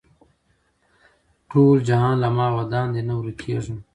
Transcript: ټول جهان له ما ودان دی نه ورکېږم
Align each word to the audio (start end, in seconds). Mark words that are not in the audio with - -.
ټول 1.51 1.75
جهان 1.89 2.15
له 2.23 2.29
ما 2.37 2.47
ودان 2.57 2.87
دی 2.93 3.01
نه 3.07 3.13
ورکېږم 3.17 3.77